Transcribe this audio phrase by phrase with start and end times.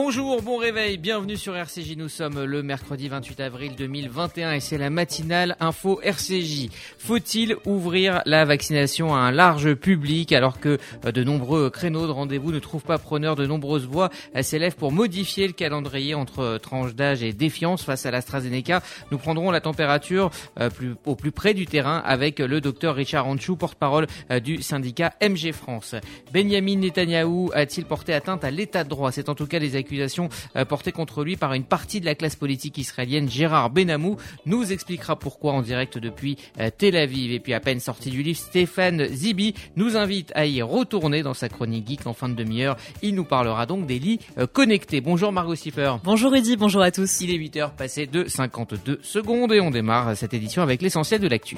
[0.00, 1.96] Bonjour, bon réveil, bienvenue sur RCJ.
[1.96, 6.68] Nous sommes le mercredi 28 avril 2021 et c'est la matinale info RCJ.
[6.98, 12.12] Faut-il ouvrir la vaccination à un large public alors que euh, de nombreux créneaux de
[12.12, 14.10] rendez-vous ne trouvent pas preneur de nombreuses voix
[14.40, 18.84] s'élèvent pour modifier le calendrier entre euh, tranches d'âge et défiance face à l'AstraZeneca?
[19.10, 20.30] Nous prendrons la température
[20.60, 20.70] euh,
[21.06, 24.06] au plus près du terrain avec le docteur Richard Anchou, porte-parole
[24.44, 25.96] du syndicat MG France.
[26.32, 29.10] Benjamin Netanyahou a-t-il porté atteinte à l'état de droit?
[29.10, 32.14] C'est en tout cas les accusations euh, portées contre lui par une partie de la
[32.14, 33.28] classe politique israélienne.
[33.28, 37.32] Gérard Benamou nous expliquera pourquoi en direct depuis euh, Tel Aviv.
[37.32, 41.34] Et puis à peine sorti du livre, Stéphane Zibi nous invite à y retourner dans
[41.34, 42.76] sa chronique geek en fin de demi-heure.
[43.02, 45.00] Il nous parlera donc des lits euh, connectés.
[45.00, 45.94] Bonjour Margot Siffer.
[46.04, 47.22] Bonjour Rudy, bonjour à tous.
[47.22, 51.28] Il est 8h passé de 52 secondes et on démarre cette édition avec l'essentiel de
[51.28, 51.56] l'actu.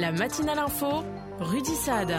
[0.00, 1.04] La matinale info,
[1.40, 2.12] Rudy Saad.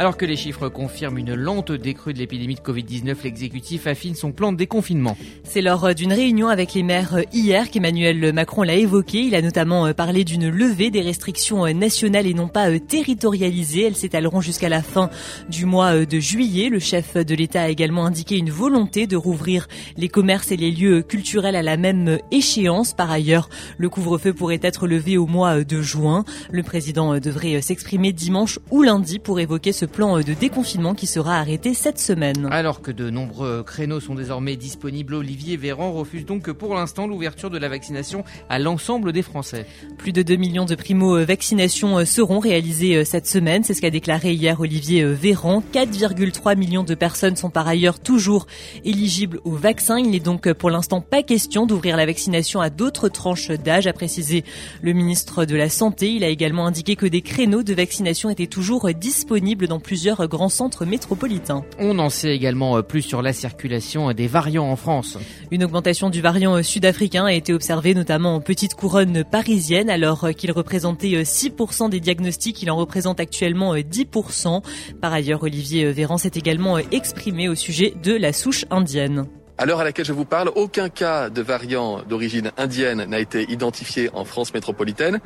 [0.00, 4.30] Alors que les chiffres confirment une lente décrue de l'épidémie de Covid-19, l'exécutif affine son
[4.30, 5.16] plan de déconfinement.
[5.42, 9.22] C'est lors d'une réunion avec les maires hier qu'Emmanuel Macron l'a évoqué.
[9.22, 13.86] Il a notamment parlé d'une levée des restrictions nationales et non pas territorialisées.
[13.86, 15.10] Elles s'étaleront jusqu'à la fin
[15.48, 16.68] du mois de juillet.
[16.68, 20.70] Le chef de l'État a également indiqué une volonté de rouvrir les commerces et les
[20.70, 22.94] lieux culturels à la même échéance.
[22.94, 26.24] Par ailleurs, le couvre-feu pourrait être levé au mois de juin.
[26.52, 31.38] Le président devrait s'exprimer dimanche ou lundi pour évoquer ce plan de déconfinement qui sera
[31.38, 32.48] arrêté cette semaine.
[32.50, 37.50] Alors que de nombreux créneaux sont désormais disponibles, Olivier Véran refuse donc pour l'instant l'ouverture
[37.50, 39.66] de la vaccination à l'ensemble des Français.
[39.96, 44.60] Plus de 2 millions de primo-vaccinations seront réalisées cette semaine, c'est ce qu'a déclaré hier
[44.60, 45.62] Olivier Véran.
[45.72, 48.46] 4,3 millions de personnes sont par ailleurs toujours
[48.84, 49.98] éligibles au vaccin.
[49.98, 53.92] Il n'est donc pour l'instant pas question d'ouvrir la vaccination à d'autres tranches d'âge, a
[53.92, 54.44] précisé
[54.82, 56.10] le ministre de la Santé.
[56.12, 60.48] Il a également indiqué que des créneaux de vaccination étaient toujours disponibles dans plusieurs grands
[60.48, 61.64] centres métropolitains.
[61.78, 65.18] On en sait également plus sur la circulation des variants en France.
[65.50, 70.52] Une augmentation du variant sud-africain a été observée notamment en petite couronne parisienne alors qu'il
[70.52, 74.62] représentait 6% des diagnostics, il en représente actuellement 10%.
[75.00, 79.26] Par ailleurs, Olivier Véran s'est également exprimé au sujet de la souche indienne.
[79.60, 83.42] À l'heure à laquelle je vous parle, aucun cas de variant d'origine indienne n'a été
[83.50, 85.18] identifié en France métropolitaine.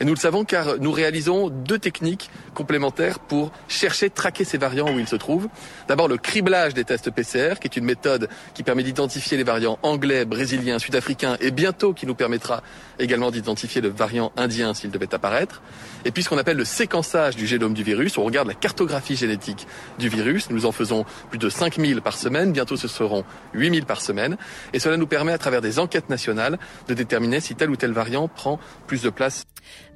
[0.00, 4.92] Et nous le savons car nous réalisons deux techniques complémentaires pour chercher, traquer ces variants
[4.92, 5.46] où ils se trouvent.
[5.86, 9.78] D'abord le criblage des tests PCR, qui est une méthode qui permet d'identifier les variants
[9.84, 12.64] anglais, brésiliens, sud-africains et bientôt qui nous permettra
[12.98, 15.62] également d'identifier le variant indien s'il devait apparaître.
[16.04, 19.14] Et puis ce qu'on appelle le séquençage du génome du virus, on regarde la cartographie
[19.14, 19.68] génétique
[20.00, 20.50] du virus.
[20.50, 23.22] Nous en faisons plus de 5000 par semaine, bientôt ce seront
[23.54, 24.36] 8000 par semaine.
[24.72, 27.92] Et cela nous permet à travers des enquêtes nationales de déterminer si tel ou tel
[27.92, 29.44] variant prend plus de place.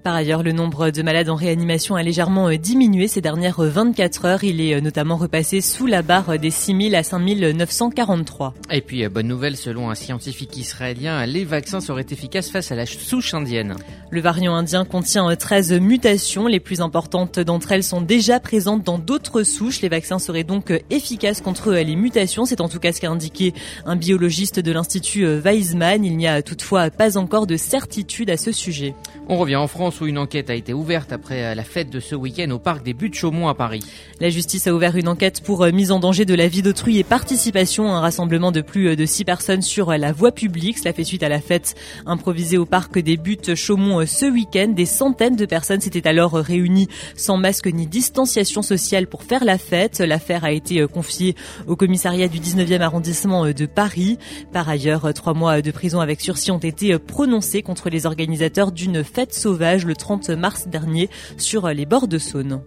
[0.03, 4.25] Par ailleurs, le nombre de malades en réanimation a légèrement euh, diminué ces dernières 24
[4.25, 4.45] heures.
[4.45, 8.55] Il est euh, notamment repassé sous la barre des 6000 à 5943.
[8.71, 12.77] Et puis, euh, bonne nouvelle, selon un scientifique israélien, les vaccins seraient efficaces face à
[12.77, 13.77] la souche indienne.
[14.11, 16.47] Le variant indien contient 13 mutations.
[16.47, 19.83] Les plus importantes d'entre elles sont déjà présentes dans d'autres souches.
[19.83, 22.47] Les vaccins seraient donc efficaces contre les mutations.
[22.47, 23.53] C'est en tout cas ce qu'a indiqué
[23.85, 26.07] un biologiste de l'Institut Weizmann.
[26.07, 28.95] Il n'y a toutefois pas encore de certitude à ce sujet.
[29.29, 32.15] On revient en France où une enquête a été ouverte après la fête de ce
[32.15, 33.83] week-end au parc des Buttes-Chaumont à Paris.
[34.21, 36.99] La justice a ouvert une enquête pour euh, mise en danger de la vie d'autrui
[36.99, 40.33] et participation à un rassemblement de plus euh, de six personnes sur euh, la voie
[40.33, 40.79] publique.
[40.79, 41.75] Cela fait suite à la fête
[42.07, 44.69] improvisée au parc des Buttes-Chaumont ce week-end.
[44.69, 49.59] Des centaines de personnes s'étaient alors réunies sans masque ni distanciation sociale pour faire la
[49.59, 50.01] fête.
[50.01, 51.35] L'affaire a été confiée
[51.67, 54.19] au commissariat du 19e arrondissement de Paris.
[54.53, 59.03] Par ailleurs, trois mois de prison avec sursis ont été prononcés contre les organisateurs d'une
[59.03, 62.63] fête sauvage le 30 mars dernier sur les bords de Saône.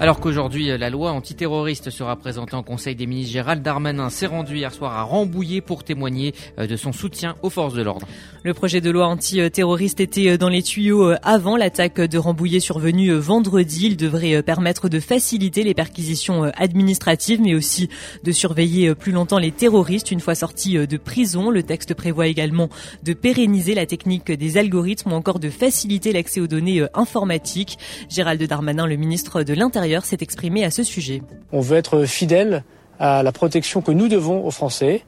[0.00, 4.56] Alors qu'aujourd'hui, la loi antiterroriste sera présentée en Conseil des ministres, Gérald Darmanin s'est rendu
[4.56, 8.06] hier soir à Rambouillet pour témoigner euh, de son soutien aux forces de l'ordre.
[8.42, 12.58] Le projet de loi antiterroriste était euh, dans les tuyaux euh, avant l'attaque de Rambouillet
[12.58, 13.86] survenue vendredi.
[13.86, 17.88] Il devrait permettre de faciliter les perquisitions administratives, mais aussi
[18.24, 21.50] de surveiller plus longtemps les terroristes une fois sortis de prison.
[21.50, 22.68] Le texte prévoit également
[23.04, 27.78] de pérenniser la technique des algorithmes ou encore de faciliter l'accès aux données informatiques.
[28.10, 31.22] Gérald Darmanin, le ministre de l'Intérieur, s'est exprimé à ce sujet.
[31.52, 32.64] On veut être fidèle
[32.98, 35.02] à la protection que nous devons aux Français,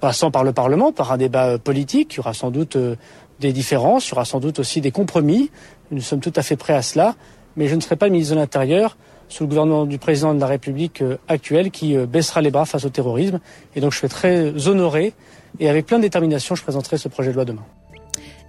[0.00, 2.14] passant par le Parlement, par un débat politique.
[2.14, 2.96] Il y aura sans doute euh,
[3.40, 5.50] des différences, il y aura sans doute aussi des compromis.
[5.90, 7.14] Nous sommes tout à fait prêts à cela.
[7.56, 8.96] Mais je ne serai pas le ministre de l'Intérieur
[9.28, 12.64] sous le gouvernement du président de la République euh, actuel qui euh, baissera les bras
[12.64, 13.40] face au terrorisme.
[13.74, 15.12] Et donc je suis très honoré
[15.58, 17.64] et avec plein de détermination, je présenterai ce projet de loi demain.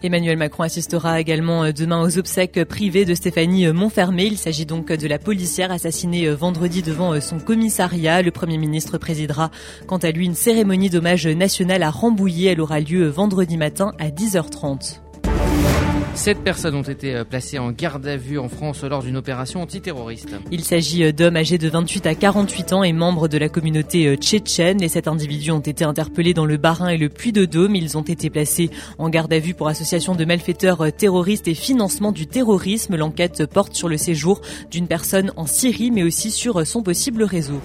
[0.02, 4.26] Emmanuel Macron assistera également euh, demain aux obsèques privées de Stéphanie euh, Montfermé.
[4.26, 8.22] Il s'agit donc de la policière assassinée euh, vendredi devant son commissariat.
[8.22, 9.52] Le Premier ministre présidera
[9.88, 12.52] quant à lui une cérémonie d'hommage national à Rambouillet.
[12.52, 15.02] Elle aura lieu vendredi matin à 10h30.
[16.16, 19.62] Sept personnes ont été euh, placées en garde à vue en France lors d'une opération
[19.62, 20.36] antiterroriste.
[20.52, 24.08] Il s'agit euh, d'hommes âgés de 28 à 48 ans et membres de la communauté
[24.08, 24.80] euh, tchétchène.
[24.80, 27.76] Les sept individus ont été interpellés dans le Bas-Rhin et le Puy-de-Dôme.
[27.76, 32.12] Ils ont été placés en garde à vue pour association de malfaiteurs terroristes et financement
[32.12, 32.96] du terrorisme.
[32.96, 34.42] L'enquête porte sur le séjour
[34.72, 37.62] d'une personne en Syrie mais aussi sur son possible réseau.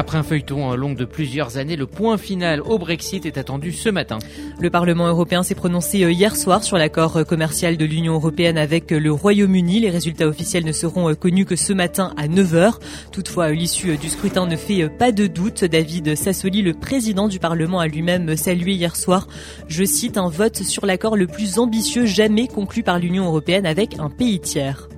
[0.00, 3.90] Après un feuilleton long de plusieurs années, le point final au Brexit est attendu ce
[3.90, 4.18] matin.
[4.58, 8.56] Le Parlement européen s'est prononcé euh, hier soir sur l'accord euh, commercial de l'Union européenne
[8.56, 9.80] avec euh, le Royaume-Uni.
[9.80, 12.76] Les résultats officiels ne seront connus que ce matin à 9h.
[13.12, 15.66] Toutefois, l'issue du scrutin ne fait pas de doute.
[15.66, 19.28] David Sassoli, le président du Parlement, a lui-même salué hier soir,
[19.68, 23.98] je cite, un vote sur l'accord le plus ambitieux jamais conclu par l'Union européenne avec
[23.98, 24.89] un pays tiers.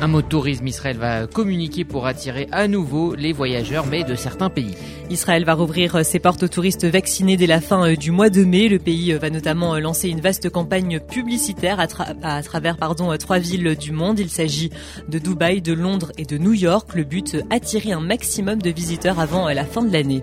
[0.00, 4.14] Un mot de tourisme, Israël va communiquer pour attirer à nouveau les voyageurs, mais de
[4.14, 4.76] certains pays.
[5.10, 8.44] Israël va rouvrir ses portes aux touristes vaccinés dès la fin euh, du mois de
[8.44, 8.68] mai.
[8.68, 12.76] Le pays euh, va notamment euh, lancer une vaste campagne publicitaire à, travers
[13.18, 14.20] trois villes du monde.
[14.20, 14.70] Il s'agit
[15.08, 16.90] de Dubaï, de Londres et de New York.
[16.94, 20.22] Le but, attirer un maximum de visiteurs avant la fin de l'année.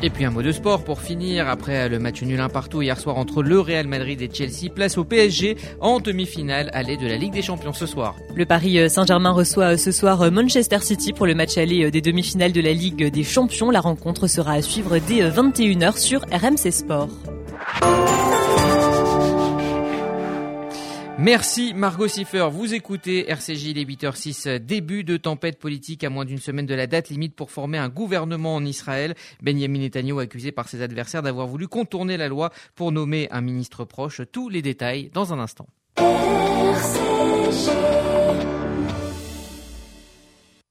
[0.00, 1.48] Et puis un mot de sport pour finir.
[1.48, 4.96] Après le match nul un partout hier soir entre le Real Madrid et Chelsea, place
[4.96, 8.14] au PSG en demi-finale aller de la Ligue des Champions ce soir.
[8.34, 11.90] Le Paris euh, Saint-Germain reçoit euh, ce soir euh, Manchester City pour le match aller
[11.90, 13.70] des demi-finales de la Ligue des Champions.
[13.70, 17.08] La rencontre sera à suivre dès 21h sur RMC Sport.
[21.20, 22.46] Merci Margot Siffer.
[22.48, 26.86] Vous écoutez RCJ les 8h06, début de tempête politique à moins d'une semaine de la
[26.86, 29.16] date limite pour former un gouvernement en Israël.
[29.42, 33.84] Benjamin Netanyahu accusé par ses adversaires d'avoir voulu contourner la loi pour nommer un ministre
[33.84, 34.20] proche.
[34.30, 35.66] Tous les détails dans un instant.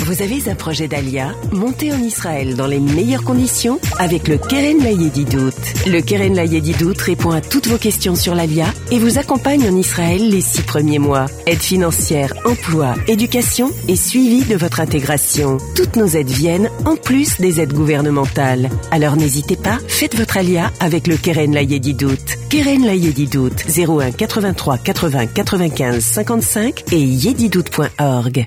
[0.00, 1.32] Vous avez un projet d'Alia?
[1.52, 5.54] Montez en Israël dans les meilleures conditions avec le Keren Layedidout.
[5.86, 10.28] Le Keren Layedidout répond à toutes vos questions sur l'Alia et vous accompagne en Israël
[10.28, 11.26] les six premiers mois.
[11.46, 15.56] Aide financière, emploi, éducation et suivi de votre intégration.
[15.74, 18.68] Toutes nos aides viennent en plus des aides gouvernementales.
[18.90, 22.36] Alors n'hésitez pas, faites votre Alia avec le Keren Layedidout.
[22.50, 28.46] Keren Layedidout 01 83 80 95 55 et yedidout.org.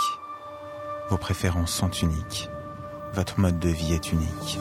[1.11, 2.49] Vos préférences sont uniques.
[3.13, 4.57] Votre mode de vie est unique.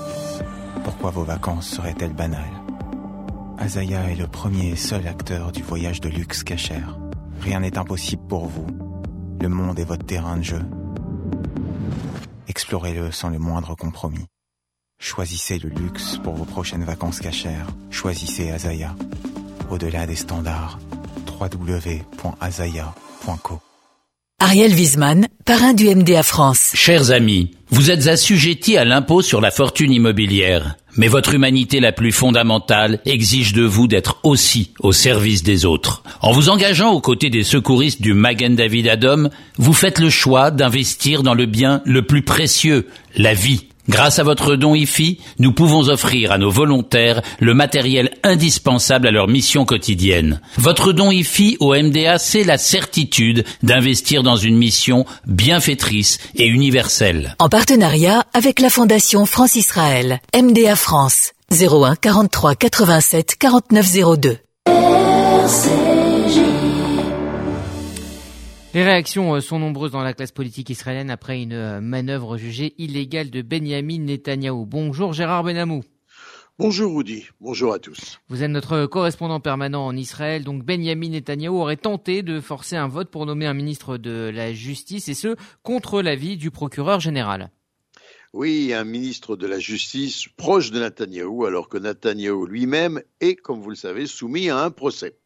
[0.82, 2.60] Pourquoi vos vacances seraient-elles banales?
[3.56, 6.98] Azaya est le premier et seul acteur du voyage de luxe cachère.
[7.40, 8.66] Rien n'est impossible pour vous.
[9.40, 10.62] Le monde est votre terrain de jeu.
[12.48, 14.26] Explorez-le sans le moindre compromis.
[14.98, 17.68] Choisissez le luxe pour vos prochaines vacances cachères.
[17.90, 18.96] Choisissez Azaya.
[19.70, 20.80] Au-delà des standards,
[21.40, 22.10] www.azaya.co.
[24.42, 26.72] Ariel Wiesman, parrain du MDA France.
[26.74, 30.76] Chers amis, vous êtes assujettis à l'impôt sur la fortune immobilière.
[30.96, 36.02] Mais votre humanité la plus fondamentale exige de vous d'être aussi au service des autres.
[36.22, 39.28] En vous engageant aux côtés des secouristes du Magen David Adom,
[39.58, 43.66] vous faites le choix d'investir dans le bien le plus précieux, la vie.
[43.88, 49.10] Grâce à votre don IFI, nous pouvons offrir à nos volontaires le matériel indispensable à
[49.10, 50.40] leur mission quotidienne.
[50.58, 57.34] Votre don IFI au MDA, c'est la certitude d'investir dans une mission bienfaitrice et universelle.
[57.38, 65.89] En partenariat avec la Fondation France-Israël, MDA France, 01 43 87 49 02.
[68.72, 72.72] Les réactions euh, sont nombreuses dans la classe politique israélienne après une euh, manœuvre jugée
[72.78, 74.64] illégale de Benjamin Netanyahou.
[74.64, 75.82] Bonjour Gérard Benamou.
[76.56, 78.20] Bonjour Rudy, bonjour à tous.
[78.28, 82.86] Vous êtes notre correspondant permanent en Israël, donc Benjamin Netanyahu aurait tenté de forcer un
[82.86, 85.34] vote pour nommer un ministre de la Justice, et ce,
[85.64, 87.50] contre l'avis du procureur général.
[88.32, 93.60] Oui, un ministre de la Justice proche de Netanyahou, alors que Netanyahou lui-même est, comme
[93.60, 95.16] vous le savez, soumis à un procès.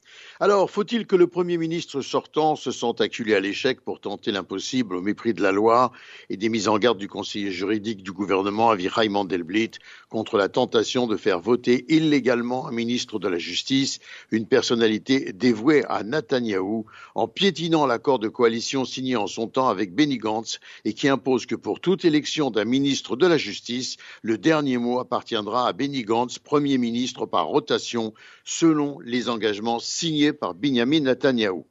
[0.40, 4.96] Alors, faut-il que le Premier ministre sortant se sente acculé à l'échec pour tenter l'impossible
[4.96, 5.92] au mépris de la loi
[6.28, 9.70] et des mises en garde du conseiller juridique du gouvernement Avichai Mandelblit
[10.08, 14.00] contre la tentation de faire voter illégalement un ministre de la Justice,
[14.32, 19.94] une personnalité dévouée à Netanyahou, en piétinant l'accord de coalition signé en son temps avec
[19.94, 24.36] Benny Gantz et qui impose que pour toute élection d'un ministre de la Justice, le
[24.36, 28.14] dernier mot appartiendra à Benny Gantz, Premier ministre par rotation,
[28.44, 31.66] selon les engagements signés par Benjamin Netanyahou.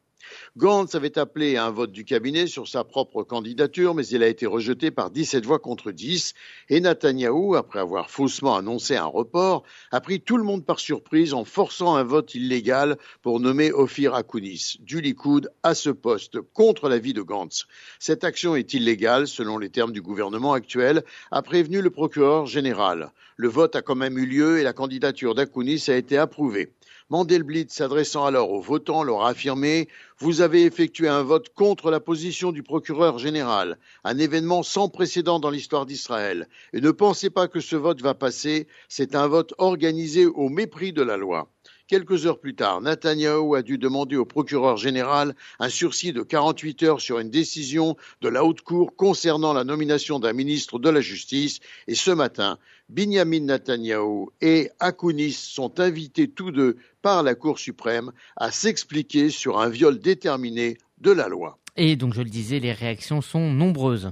[0.56, 4.28] Gantz avait appelé à un vote du cabinet sur sa propre candidature, mais il a
[4.28, 6.32] été rejeté par 17 voix contre 10.
[6.68, 11.34] Et Netanyahou, après avoir faussement annoncé un report, a pris tout le monde par surprise
[11.34, 16.88] en forçant un vote illégal pour nommer Ophir Akounis du Likoud à ce poste contre
[16.88, 17.66] l'avis de Gantz.
[17.98, 23.10] Cette action est illégale selon les termes du gouvernement actuel, a prévenu le procureur général.
[23.36, 26.70] Le vote a quand même eu lieu et la candidature d'Akounis a été approuvée.
[27.10, 32.00] Mandelblit, s'adressant alors aux votants, leur a affirmé Vous avez effectué un vote contre la
[32.00, 36.48] position du procureur général, un événement sans précédent dans l'histoire d'Israël.
[36.72, 40.94] Et ne pensez pas que ce vote va passer, c'est un vote organisé au mépris
[40.94, 41.50] de la loi.
[41.86, 46.82] Quelques heures plus tard, Netanyahou a dû demander au procureur général un sursis de 48
[46.84, 51.02] heures sur une décision de la Haute Cour concernant la nomination d'un ministre de la
[51.02, 51.60] Justice.
[51.86, 58.12] Et ce matin, Binyamin Netanyahou et Akounis sont invités tous deux par la Cour suprême
[58.36, 61.58] à s'expliquer sur un viol déterminé de la loi.
[61.76, 64.10] Et donc, je le disais, les réactions sont nombreuses.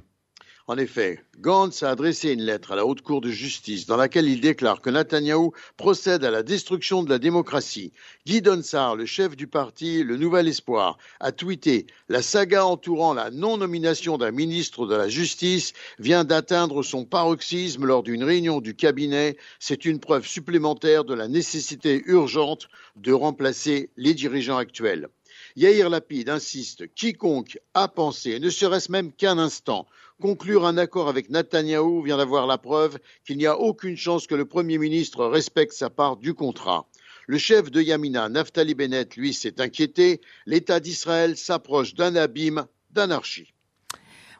[0.73, 4.27] En effet, Gantz a adressé une lettre à la Haute Cour de justice dans laquelle
[4.27, 7.93] il déclare que Netanyahou procède à la destruction de la démocratie.
[8.25, 13.31] Guy Donsar, le chef du parti Le Nouvel Espoir, a tweeté La saga entourant la
[13.31, 19.37] non-nomination d'un ministre de la Justice vient d'atteindre son paroxysme lors d'une réunion du cabinet.
[19.59, 25.11] C'est une preuve supplémentaire de la nécessité urgente de remplacer les dirigeants actuels.
[25.55, 29.87] Yair Lapid insiste, quiconque a pensé, ne serait-ce même qu'un instant,
[30.23, 34.37] conclure un accord avec Netanyahou vient d'avoir la preuve qu'il n'y a aucune chance que
[34.37, 36.87] le Premier ministre respecte sa part du contrat.
[37.27, 40.21] Le chef de Yamina, Naftali Bennett, lui, s'est inquiété.
[40.47, 43.53] L'État d'Israël s'approche d'un abîme d'anarchie.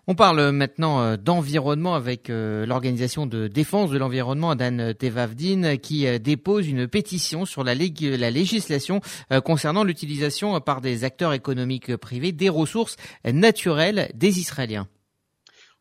[0.07, 6.87] On parle maintenant d'environnement avec l'organisation de défense de l'environnement Dan Tevavdin qui dépose une
[6.87, 9.01] pétition sur la législation
[9.45, 14.87] concernant l'utilisation par des acteurs économiques privés des ressources naturelles des Israéliens.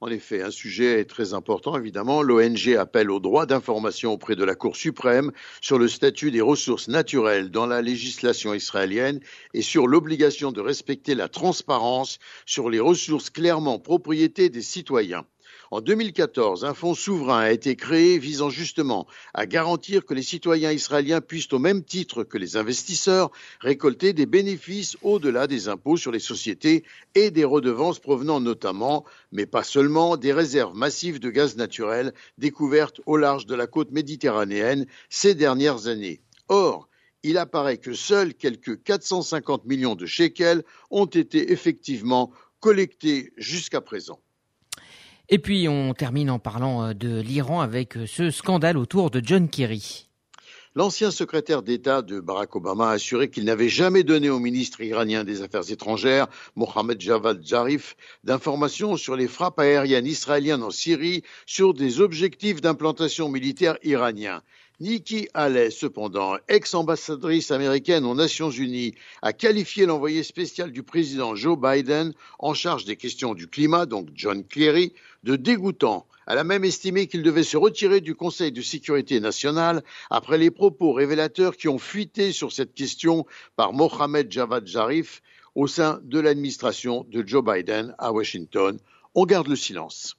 [0.04, 2.24] En effet, un sujet très important, évidemment.
[2.24, 5.32] L'ONG appelle au droit d'information auprès de la Cour suprême
[5.62, 9.20] sur le statut des ressources naturelles dans la législation israélienne
[9.54, 12.18] et sur l'obligation de respecter la transparence
[12.48, 15.24] sur les ressources clairement propriété des citoyens.
[15.72, 20.72] En 2014, un fonds souverain a été créé visant justement à garantir que les citoyens
[20.72, 26.12] israéliens puissent, au même titre que les investisseurs, récolter des bénéfices au-delà des impôts sur
[26.12, 26.84] les sociétés
[27.16, 33.02] et des redevances provenant notamment, mais pas seulement, des réserves massives de gaz naturel découvertes
[33.06, 36.22] au large de la côte méditerranéenne ces dernières années.
[36.50, 36.90] Or,
[37.24, 44.20] il apparaît que seuls quelques 450 millions de shekels ont été effectivement collectés jusqu'à présent.
[45.34, 50.10] Et puis on termine en parlant de l'Iran avec ce scandale autour de John Kerry.
[50.76, 55.24] L'ancien secrétaire d'État de Barack Obama a assuré qu'il n'avait jamais donné au ministre iranien
[55.24, 57.96] des Affaires étrangères, Mohamed Javad Zarif,
[58.26, 64.42] d'informations sur les frappes aériennes israéliennes en Syrie sur des objectifs d'implantation militaire iraniens.
[64.82, 71.56] Nikki Haley, cependant, ex-ambassadrice américaine aux Nations Unies, a qualifié l'envoyé spécial du président Joe
[71.56, 76.08] Biden en charge des questions du climat, donc John Kerry, de dégoûtant.
[76.26, 80.50] Elle a même estimé qu'il devait se retirer du Conseil de sécurité nationale après les
[80.50, 85.22] propos révélateurs qui ont fuité sur cette question par Mohamed Javad Zarif
[85.54, 88.80] au sein de l'administration de Joe Biden à Washington.
[89.14, 90.18] On garde le silence.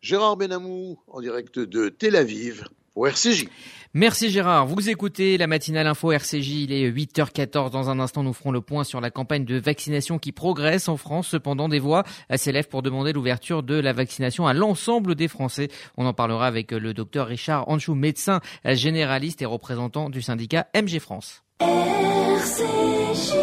[0.00, 2.64] Gérard Benamou, en direct de Tel Aviv,
[2.96, 3.46] au RCJ.
[3.94, 4.66] Merci Gérard.
[4.66, 6.50] Vous écoutez la matinale info RCJ.
[6.50, 7.70] Il est 8h14.
[7.70, 10.96] Dans un instant, nous ferons le point sur la campagne de vaccination qui progresse en
[10.98, 11.28] France.
[11.28, 15.68] Cependant, des voix s'élèvent pour demander l'ouverture de la vaccination à l'ensemble des Français.
[15.96, 20.98] On en parlera avec le docteur Richard Anchou, médecin généraliste et représentant du syndicat MG
[20.98, 21.42] France.
[21.60, 23.36] RCJ.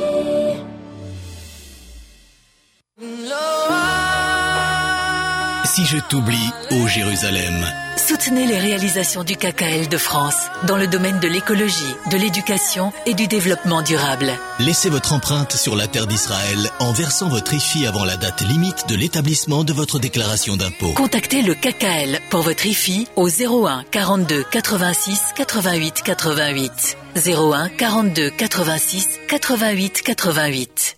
[5.76, 7.66] Si je t'oublie, ô Jérusalem.
[7.98, 10.36] Soutenez les réalisations du KKL de France
[10.68, 14.34] dans le domaine de l'écologie, de l'éducation et du développement durable.
[14.60, 18.88] Laissez votre empreinte sur la terre d'Israël en versant votre IFI avant la date limite
[18.88, 20.94] de l'établissement de votre déclaration d'impôt.
[20.94, 26.98] Contactez le KKL pour votre IFI au 01 42 86 88 88.
[27.16, 30.98] 01 42 86 88 88.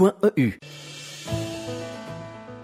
[0.00, 0.52] E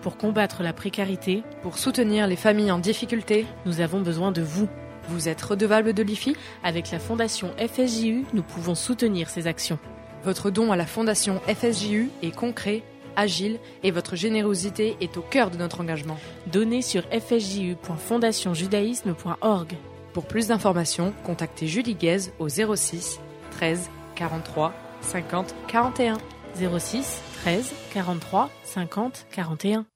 [0.03, 4.69] pour combattre la précarité, pour soutenir les familles en difficulté, nous avons besoin de vous.
[5.09, 9.79] Vous êtes redevable de l'IFI Avec la Fondation FSJU, nous pouvons soutenir ces actions.
[10.25, 12.83] Votre don à la Fondation FSJU est concret,
[13.17, 16.19] agile et votre générosité est au cœur de notre engagement.
[16.47, 19.77] Donnez sur fsju.fondationjudaïsme.org.
[20.13, 23.19] Pour plus d'informations, contactez Julie Guez au 06
[23.51, 24.73] 13 43
[25.03, 26.17] 50 41.
[26.57, 29.87] 06 13 43 50 41.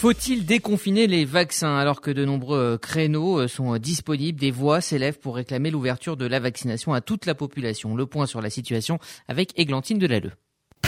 [0.00, 4.40] Faut-il déconfiner les vaccins alors que de nombreux créneaux euh, sont euh, disponibles?
[4.40, 7.94] Des voix s'élèvent pour réclamer l'ouverture de la vaccination à toute la population.
[7.94, 10.32] Le point sur la situation avec Églantine Delalleux.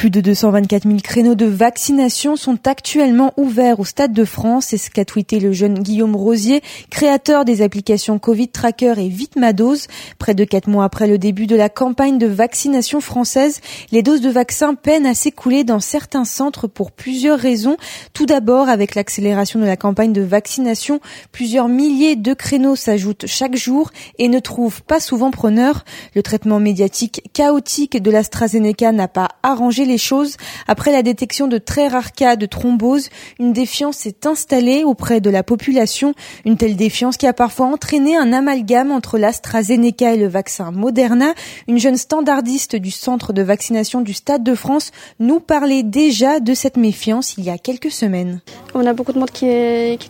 [0.02, 4.66] Plus de 224 000 créneaux de vaccination sont actuellement ouverts au Stade de France.
[4.70, 9.38] C'est ce qu'a tweeté le jeune Guillaume Rosier, créateur des applications Covid Tracker et Vite
[9.54, 9.86] dose.
[10.18, 13.60] Près de quatre mois après le début de la campagne de vaccination française,
[13.92, 17.76] les doses de vaccins peinent à s'écouler dans certains centres pour plusieurs raisons.
[18.12, 20.98] Tout d'abord, avec l'accélération de la campagne de vaccination,
[21.30, 25.84] plusieurs milliers de créneaux s'ajoutent chaque jour et ne trouvent pas souvent preneur.
[26.16, 30.36] Le traitement médiatique chaotique de l'AstraZeneca n'a pas arrangé les choses.
[30.66, 35.30] Après la détection de très rares cas de thrombose, une défiance s'est installée auprès de
[35.30, 36.14] la population.
[36.44, 41.34] Une telle défiance qui a parfois entraîné un amalgame entre l'AstraZeneca et le vaccin Moderna.
[41.68, 46.54] Une jeune standardiste du centre de vaccination du Stade de France nous parlait déjà de
[46.54, 48.40] cette méfiance il y a quelques semaines.
[48.74, 49.46] On a beaucoup de monde qui,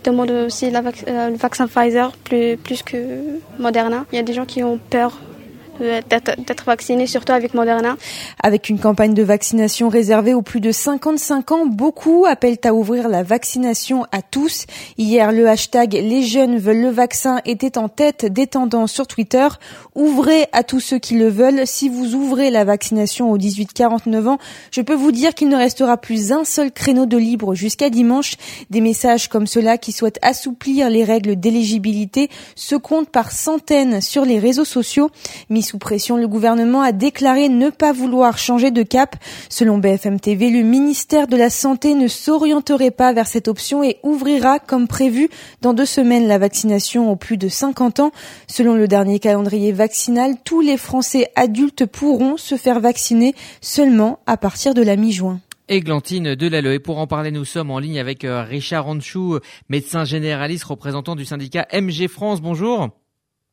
[0.03, 2.97] demande aussi euh, le vaccin Pfizer plus que
[3.59, 4.05] Moderna.
[4.11, 5.19] Il y a des gens qui ont peur
[5.79, 7.95] d'être vacciné, surtout avec Moderna.
[8.41, 13.09] Avec une campagne de vaccination réservée aux plus de 55 ans, beaucoup appellent à ouvrir
[13.09, 14.65] la vaccination à tous.
[14.97, 19.47] Hier, le hashtag Les jeunes veulent le vaccin était en tête des tendances sur Twitter.
[19.95, 21.65] Ouvrez à tous ceux qui le veulent.
[21.65, 24.37] Si vous ouvrez la vaccination aux 18-49 ans,
[24.71, 28.35] je peux vous dire qu'il ne restera plus un seul créneau de libre jusqu'à dimanche.
[28.69, 34.25] Des messages comme cela qui souhaitent assouplir les règles d'éligibilité se comptent par centaines sur
[34.25, 35.09] les réseaux sociaux
[35.63, 39.15] sous pression, le gouvernement a déclaré ne pas vouloir changer de cap.
[39.49, 43.97] Selon BFM TV, le ministère de la Santé ne s'orienterait pas vers cette option et
[44.03, 45.29] ouvrira, comme prévu,
[45.61, 48.11] dans deux semaines la vaccination aux plus de 50 ans.
[48.47, 54.37] Selon le dernier calendrier vaccinal, tous les Français adultes pourront se faire vacciner seulement à
[54.37, 55.39] partir de la mi-juin.
[55.69, 56.73] Églantine Delalleux.
[56.73, 61.15] Et pour en parler, nous sommes en ligne avec euh, Richard Anchou, médecin généraliste représentant
[61.15, 62.41] du syndicat MG France.
[62.41, 62.89] Bonjour.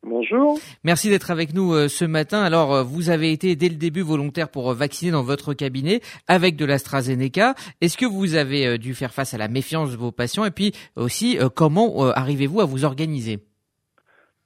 [0.03, 0.59] Bonjour.
[0.83, 2.43] Merci d'être avec nous euh, ce matin.
[2.43, 6.01] Alors, euh, vous avez été dès le début volontaire pour euh, vacciner dans votre cabinet
[6.27, 7.55] avec de l'AstraZeneca.
[7.83, 10.47] Est-ce que vous avez dû faire face à la méfiance de vos patients?
[10.47, 13.41] Et puis aussi, comment arrivez-vous à vous organiser?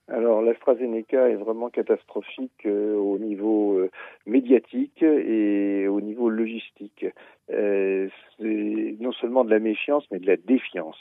[0.08, 3.88] Alors l'AstraZeneca est vraiment catastrophique au niveau
[4.26, 7.06] médiatique et au niveau logistique.
[7.50, 10.98] Euh, c'est non seulement de la méfiance, mais de la défiance.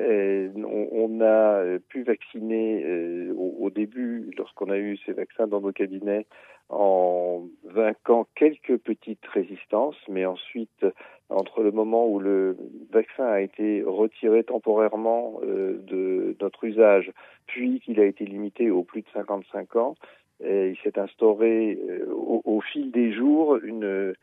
[0.00, 5.60] Euh, on, a pu vacciner euh, au, au, début, lorsqu'on a eu ces vaccins dans
[5.60, 6.26] nos cabinets,
[6.68, 10.84] en vainquant quelques petites résistances, mais ensuite,
[11.30, 12.56] entre le moment où le
[12.92, 17.12] vaccin a été retiré temporairement de notre usage,
[17.46, 19.94] puis qu'il a été limité aux plus de 55 ans,
[20.40, 24.14] il s'est instauré euh, au, fil des jours une,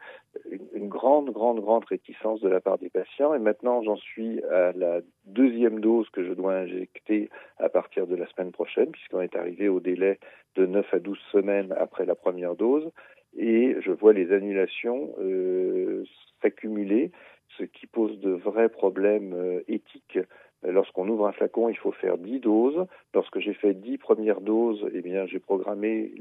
[0.52, 3.34] une, grande, grande, grande réticence de la part des patients.
[3.34, 8.16] Et maintenant, j'en suis à la deuxième dose que je dois injecter à partir de
[8.16, 10.20] la semaine prochaine, puisqu'on est arrivé au délai
[10.56, 12.92] de 9 à 12 semaines après la première dose.
[13.38, 16.04] Et je vois les annulations euh,
[16.42, 17.12] s'accumuler,
[17.58, 20.20] ce qui pose de vrais problèmes euh, éthiques
[20.64, 22.86] Lorsqu'on ouvre un flacon, il faut faire 10 doses.
[23.16, 26.14] Lorsque j'ai fait 10 premières doses, eh bien, j'ai programmé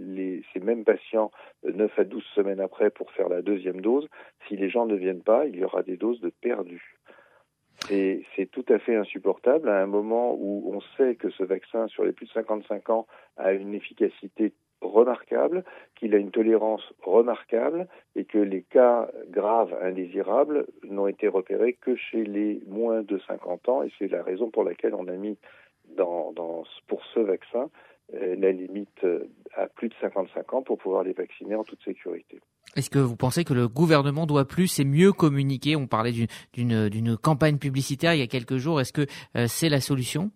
[0.52, 1.30] ces mêmes patients
[1.64, 4.08] 9 à 12 semaines après pour faire la deuxième dose.
[4.48, 6.96] Si les gens ne viennent pas, il y aura des doses de perdues.
[7.88, 12.04] C'est tout à fait insupportable à un moment où on sait que ce vaccin sur
[12.04, 13.06] les plus de 55 ans
[13.36, 15.64] a une efficacité remarquable,
[15.94, 21.96] qu'il a une tolérance remarquable et que les cas graves indésirables n'ont été repérés que
[21.96, 25.36] chez les moins de 50 ans et c'est la raison pour laquelle on a mis
[25.96, 26.32] dans,
[26.86, 27.68] pour ce vaccin
[28.14, 31.82] euh, la limite euh, à plus de 55 ans pour pouvoir les vacciner en toute
[31.84, 32.40] sécurité.
[32.76, 35.76] Est-ce que vous pensez que le gouvernement doit plus et mieux communiquer?
[35.76, 36.12] On parlait
[36.52, 38.80] d'une campagne publicitaire il y a quelques jours.
[38.80, 40.30] Est-ce que euh, c'est la solution?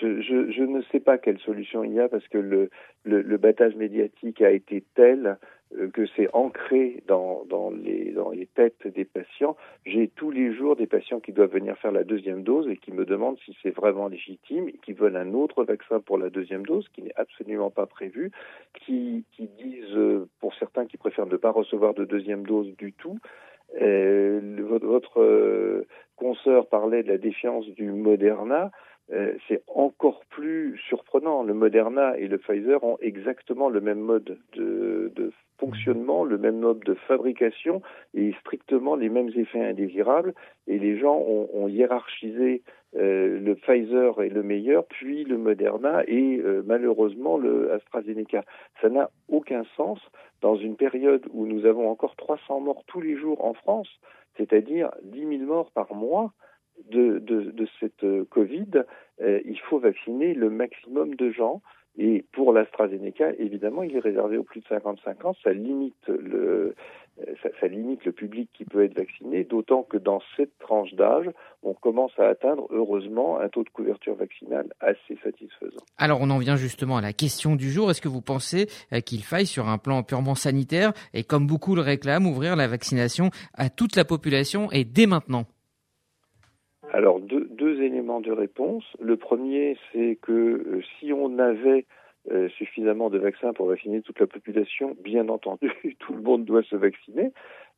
[0.00, 4.50] Je, ne sais pas quelle solution il y a parce que le, battage médiatique a
[4.50, 5.38] été tel
[5.76, 9.56] euh, que c'est ancré dans, les, têtes des patients.
[9.84, 12.92] J'ai tous les jours des patients qui doivent venir faire la deuxième dose et qui
[12.92, 16.88] me demandent si c'est vraiment légitime, qui veulent un autre vaccin pour la deuxième dose,
[16.94, 18.30] qui n'est absolument pas prévu,
[18.84, 23.18] qui, disent, euh, pour certains qui préfèrent ne pas recevoir de deuxième dose du tout.
[23.80, 25.84] Euh, votre
[26.16, 28.70] consoeur parlait de la défiance du Moderna.
[29.10, 31.42] Euh, c'est encore plus surprenant.
[31.42, 36.80] Le Moderna et le Pfizer ont exactement le même mode de, fonctionnement, le même mode
[36.80, 37.82] de fabrication
[38.14, 40.34] et strictement les mêmes effets indésirables.
[40.66, 42.62] Et les gens ont, ont hiérarchisé
[42.96, 48.44] euh, le Pfizer est le meilleur, puis le Moderna et euh, malheureusement le AstraZeneca.
[48.80, 49.98] Ça n'a aucun sens
[50.40, 53.88] dans une période où nous avons encore 300 morts tous les jours en France,
[54.36, 56.32] c'est-à-dire 10 000 morts par mois
[56.90, 58.84] de, de, de cette euh, Covid,
[59.20, 61.62] euh, il faut vacciner le maximum de gens.
[62.00, 65.34] Et pour l'AstraZeneca, évidemment, il est réservé aux plus de 55 ans.
[65.42, 66.76] Ça limite le,
[67.20, 70.94] euh, ça, ça, limite le public qui peut être vacciné, d'autant que dans cette tranche
[70.94, 71.28] d'âge,
[71.64, 75.82] on commence à atteindre heureusement un taux de couverture vaccinale assez satisfaisant.
[75.96, 77.90] Alors on en vient justement à la question du jour.
[77.90, 78.68] Est-ce que vous pensez
[79.04, 83.30] qu'il faille, sur un plan purement sanitaire, et comme beaucoup le réclament, ouvrir la vaccination
[83.54, 85.46] à toute la population et dès maintenant?
[86.92, 88.84] Alors, deux, deux, éléments de réponse.
[89.00, 91.86] Le premier, c'est que euh, si on avait
[92.30, 96.62] euh, suffisamment de vaccins pour vacciner toute la population, bien entendu, tout le monde doit
[96.62, 97.32] se vacciner,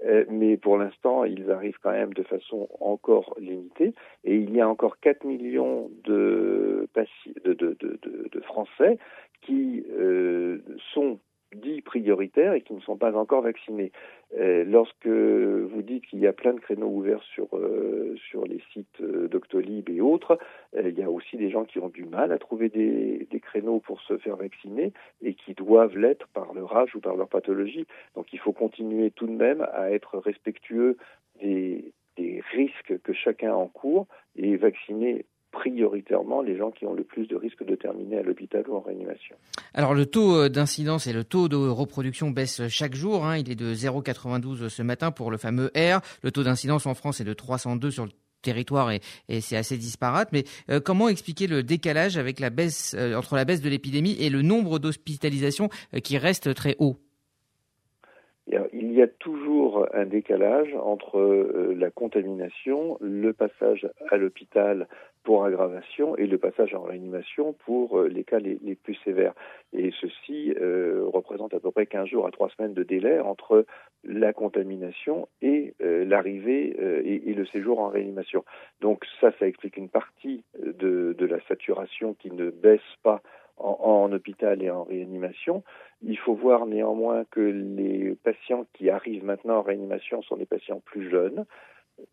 [0.05, 3.95] euh, mais pour l'instant, ils arrivent quand même de façon encore limitée,
[4.25, 6.89] et il y a encore 4 millions de,
[7.45, 7.99] de, de,
[8.31, 8.99] de Français
[9.43, 9.85] qui
[10.93, 11.19] sont
[11.55, 13.93] dits prioritaires et qui ne sont pas encore vaccinés.
[14.39, 18.61] Euh, lorsque vous dites qu'il y a plein de créneaux ouverts sur euh, sur les
[18.73, 20.39] sites euh, Doctolib et autres,
[20.77, 23.81] il y a aussi des gens qui ont du mal à trouver des, des créneaux
[23.81, 27.87] pour se faire vacciner et qui doivent l'être par leur âge ou par leur pathologie.
[28.15, 30.97] Donc il faut continuer tout de même à être respectueux
[31.41, 37.27] des, des risques que chacun encourt et vacciner prioritairement les gens qui ont le plus
[37.27, 39.37] de risques de terminer à l'hôpital ou en réanimation.
[39.75, 43.27] Alors le taux euh, d'incidence et le taux de reproduction baissent chaque jour.
[43.27, 43.39] Hein.
[43.39, 46.01] Il est de 0,92 ce matin pour le fameux R.
[46.23, 48.11] Le taux d'incidence en France est de 302 sur le
[48.43, 50.31] territoire et, et c'est assez disparate.
[50.33, 54.17] Mais euh, comment expliquer le décalage avec la baisse euh, entre la baisse de l'épidémie
[54.21, 56.97] et le nombre d'hospitalisations euh, qui reste très haut
[58.73, 59.50] il y a toujours
[59.93, 64.87] un décalage entre euh, la contamination, le passage à l'hôpital
[65.23, 69.35] pour aggravation et le passage en réanimation pour euh, les cas les, les plus sévères.
[69.73, 73.67] Et ceci euh, représente à peu près 15 jours à 3 semaines de délai entre
[74.05, 78.47] la contamination et l'arrivée et, et, le séjour en réanimation.
[78.81, 83.21] Donc ça, ça explique une partie de, de la saturation qui ne baisse pas
[83.61, 85.63] en, hôpital et en réanimation.
[86.03, 90.81] Il faut voir néanmoins que les patients qui arrivent maintenant en réanimation sont des patients
[90.85, 91.45] plus jeunes,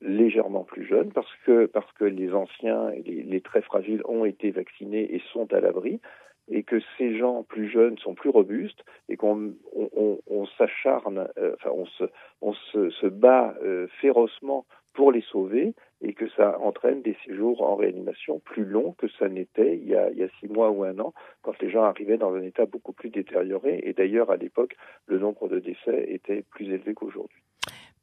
[0.02, 4.52] légèrement plus jeunes, parce que, parce que les anciens et les, très fragiles ont été
[4.52, 6.02] vaccinés et sont à l'abri
[6.50, 11.28] et que ces gens plus jeunes sont plus robustes et qu'on on, on, on s'acharne,
[11.38, 12.06] euh, enfin on se,
[12.42, 14.66] on se bat euh, férocement
[14.98, 19.30] pour les sauver et que ça entraîne des séjours en réanimation plus longs que ça
[19.30, 21.84] n'était il, y a, il y a six mois ou un an, quand les gens
[21.84, 23.80] arrivaient dans un état beaucoup plus détérioré.
[23.84, 27.44] Et d'ailleurs, à l'époque, le nombre de décès était plus élevé qu'aujourd'hui.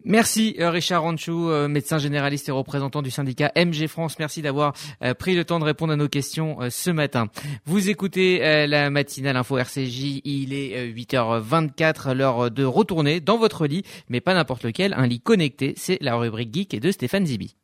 [0.05, 4.19] Merci euh, Richard Ranchou, euh, médecin généraliste et représentant du syndicat MG France.
[4.19, 7.29] Merci d'avoir euh, pris le temps de répondre à nos questions ce matin.
[7.65, 13.83] Vous écoutez la matinale info RCJ, il est 8h24, l'heure de retourner dans votre lit,
[14.09, 17.57] mais pas n'importe lequel, un lit connecté, c'est la rubrique geek de Stéphane Zibi.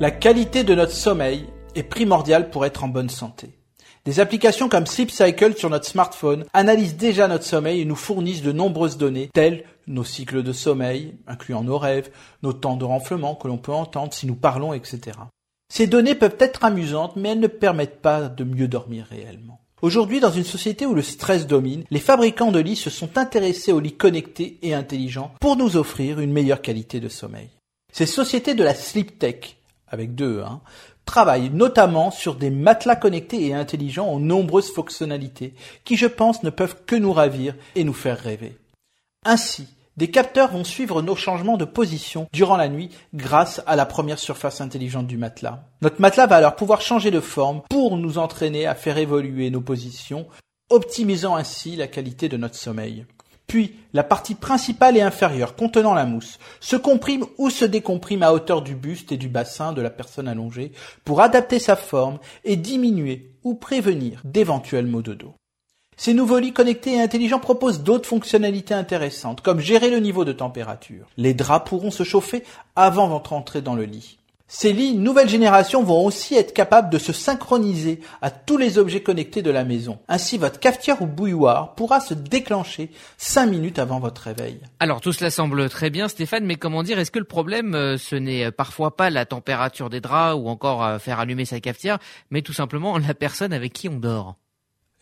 [0.00, 3.55] La qualité de notre sommeil est primordiale pour être en bonne santé.
[4.06, 8.40] Des applications comme Sleep Cycle sur notre smartphone analysent déjà notre sommeil et nous fournissent
[8.40, 12.10] de nombreuses données telles nos cycles de sommeil, incluant nos rêves,
[12.44, 15.18] nos temps de renflement que l'on peut entendre si nous parlons, etc.
[15.68, 19.58] Ces données peuvent être amusantes, mais elles ne permettent pas de mieux dormir réellement.
[19.82, 23.72] Aujourd'hui, dans une société où le stress domine, les fabricants de lits se sont intéressés
[23.72, 27.50] aux lits connectés et intelligents pour nous offrir une meilleure qualité de sommeil.
[27.92, 29.56] Ces sociétés de la sleep tech,
[29.88, 30.60] avec deux, hein,
[31.06, 36.50] travaillent notamment sur des matelas connectés et intelligents aux nombreuses fonctionnalités qui, je pense, ne
[36.50, 38.58] peuvent que nous ravir et nous faire rêver.
[39.24, 43.86] Ainsi, des capteurs vont suivre nos changements de position durant la nuit grâce à la
[43.86, 45.64] première surface intelligente du matelas.
[45.80, 49.62] Notre matelas va alors pouvoir changer de forme pour nous entraîner à faire évoluer nos
[49.62, 50.26] positions,
[50.68, 53.06] optimisant ainsi la qualité de notre sommeil.
[53.46, 58.32] Puis, la partie principale et inférieure contenant la mousse se comprime ou se décomprime à
[58.32, 60.72] hauteur du buste et du bassin de la personne allongée
[61.04, 65.34] pour adapter sa forme et diminuer ou prévenir d'éventuels maux de dos.
[65.96, 70.32] Ces nouveaux lits connectés et intelligents proposent d'autres fonctionnalités intéressantes, comme gérer le niveau de
[70.32, 71.06] température.
[71.16, 72.42] Les draps pourront se chauffer
[72.74, 74.18] avant votre entrée dans le lit.
[74.48, 79.02] Ces lits nouvelle génération vont aussi être capables de se synchroniser à tous les objets
[79.02, 79.98] connectés de la maison.
[80.06, 84.60] Ainsi, votre cafetière ou bouilloire pourra se déclencher 5 minutes avant votre réveil.
[84.78, 87.98] Alors tout cela semble très bien Stéphane, mais comment dire, est-ce que le problème euh,
[87.98, 91.98] ce n'est parfois pas la température des draps ou encore euh, faire allumer sa cafetière,
[92.30, 94.36] mais tout simplement la personne avec qui on dort?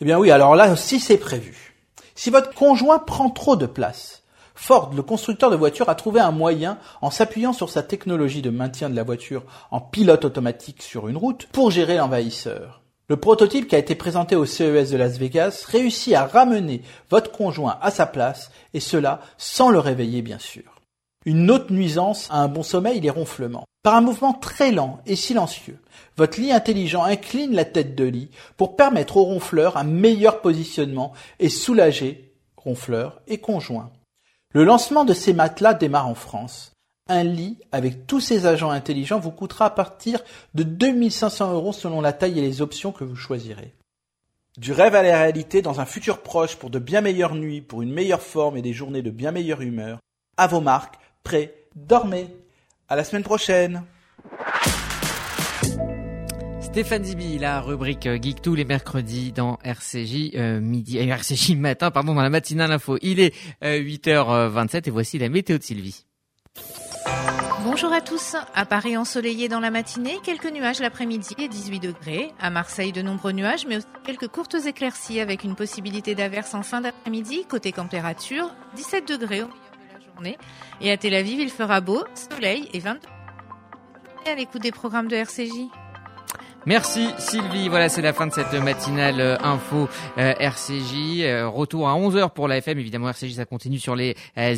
[0.01, 1.75] Eh bien oui, alors là aussi c'est prévu.
[2.15, 4.24] Si votre conjoint prend trop de place,
[4.55, 8.51] Ford, le constructeur de voitures, a trouvé un moyen, en s'appuyant sur sa technologie de
[8.51, 12.83] maintien de la voiture en pilote automatique sur une route, pour gérer l'envahisseur.
[13.09, 17.31] Le prototype qui a été présenté au CES de Las Vegas réussit à ramener votre
[17.33, 20.81] conjoint à sa place, et cela sans le réveiller bien sûr.
[21.27, 23.65] Une autre nuisance à un bon sommeil, les ronflements.
[23.83, 25.79] Par un mouvement très lent et silencieux,
[26.17, 31.13] votre lit intelligent incline la tête de lit pour permettre au ronfleur un meilleur positionnement
[31.41, 33.91] et soulager ronfleur et conjoint.
[34.55, 36.71] Le lancement de ces matelas démarre en France.
[37.09, 40.21] Un lit avec tous ces agents intelligents vous coûtera à partir
[40.55, 43.75] de 2500 euros selon la taille et les options que vous choisirez.
[44.57, 47.83] Du rêve à la réalité dans un futur proche pour de bien meilleures nuits, pour
[47.83, 49.99] une meilleure forme et des journées de bien meilleure humeur.
[50.37, 52.29] À vos marques, prêts, dormez.
[52.89, 53.83] À la semaine prochaine.
[56.75, 61.55] Stéphane Zibi, la rubrique euh, Geek tous les mercredis dans RCJ euh, midi, euh, RCJ
[61.55, 62.99] matin, pardon, dans la matinale info.
[63.01, 63.33] Il est
[63.63, 66.05] 8h27 et voici la météo de Sylvie.
[67.63, 68.35] Bonjour à tous.
[68.57, 72.33] À Paris ensoleillé dans la matinée, quelques nuages l'après-midi et 18 degrés.
[72.41, 76.65] À Marseille, de nombreux nuages, mais aussi quelques courtes éclaircies avec une possibilité d'averse en
[76.65, 77.45] fin d'après-midi.
[77.49, 80.39] Côté température, 17 degrés au milieu de la journée.
[80.81, 83.13] Et à Tel Aviv, il fera beau, soleil et 22 degrés.
[84.27, 85.71] À des programmes de RCJ.
[86.67, 87.69] Merci Sylvie.
[87.69, 91.21] Voilà, c'est la fin de cette matinale euh, info euh, RCJ.
[91.21, 92.79] Euh, retour à 11h pour la FM.
[92.79, 94.17] Évidemment, RCJ, ça continue sur les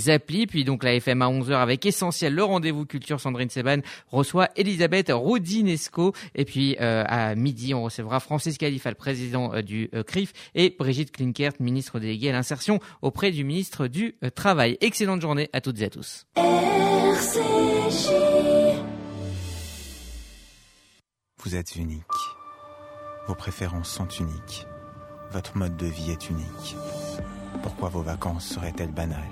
[0.09, 0.47] applis.
[0.47, 3.21] Puis donc la FM à 11h avec Essentiel, le rendez-vous culture.
[3.21, 6.13] Sandrine Seban reçoit Elisabeth Rodinesco.
[6.37, 11.53] Et puis à midi, on recevra Francis Khalifa, le président du CRIF, et Brigitte Klinkert,
[11.59, 14.77] ministre déléguée à l'insertion auprès du ministre du Travail.
[14.81, 16.27] Excellente journée à toutes et à tous.
[21.47, 22.03] Vous êtes unique.
[23.29, 24.67] Vos préférences sont uniques.
[25.31, 26.77] Votre mode de vie est unique.
[27.63, 29.23] Pourquoi vos vacances seraient-elles banales?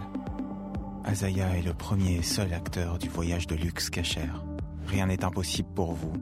[1.04, 4.44] Azaya est le premier et seul acteur du voyage de luxe cachère.
[4.86, 6.12] Rien n'est impossible pour vous.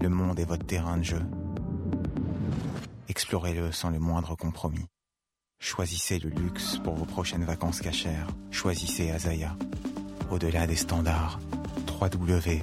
[0.00, 1.20] Le monde est votre terrain de jeu.
[3.08, 4.86] Explorez-le sans le moindre compromis.
[5.58, 8.28] Choisissez le luxe pour vos prochaines vacances cachères.
[8.50, 9.54] Choisissez Azaya.
[10.30, 11.38] Au-delà des standards,
[12.00, 12.62] www.azaya.co.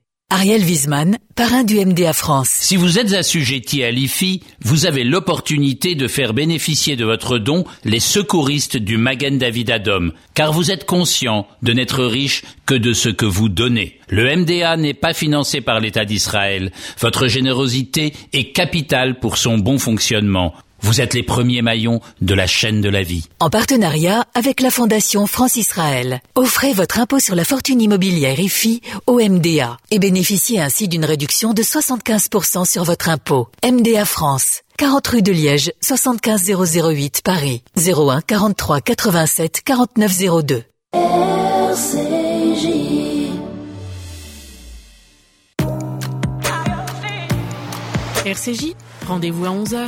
[0.33, 2.47] Ariel Wiesman, parrain du MDA France.
[2.47, 7.65] Si vous êtes assujetti à l'IFI, vous avez l'opportunité de faire bénéficier de votre don
[7.83, 12.93] les secouristes du Magen David Adom, car vous êtes conscient de n'être riche que de
[12.93, 13.99] ce que vous donnez.
[14.07, 16.71] Le MDA n'est pas financé par l'État d'Israël.
[17.01, 20.53] Votre générosité est capitale pour son bon fonctionnement.
[20.83, 23.27] Vous êtes les premiers maillons de la chaîne de la vie.
[23.39, 29.19] En partenariat avec la Fondation France-Israël, offrez votre impôt sur la fortune immobilière IFI au
[29.19, 33.47] MDA et bénéficiez ainsi d'une réduction de 75% sur votre impôt.
[33.63, 40.63] MDA France, 40 rue de Liège, 75008 Paris, 01 43 87 49 02.
[48.25, 48.75] RCJ,
[49.07, 49.87] rendez-vous à 11h.